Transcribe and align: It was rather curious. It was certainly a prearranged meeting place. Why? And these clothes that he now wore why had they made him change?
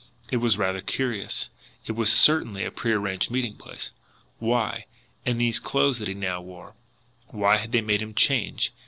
It 0.31 0.37
was 0.37 0.57
rather 0.57 0.81
curious. 0.81 1.51
It 1.85 1.91
was 1.91 2.11
certainly 2.11 2.65
a 2.65 2.71
prearranged 2.71 3.29
meeting 3.29 3.55
place. 3.55 3.91
Why? 4.39 4.87
And 5.27 5.39
these 5.39 5.59
clothes 5.59 5.99
that 5.99 6.07
he 6.07 6.15
now 6.15 6.41
wore 6.41 6.73
why 7.27 7.57
had 7.57 7.71
they 7.71 7.81
made 7.81 8.01
him 8.01 8.15
change? 8.15 8.71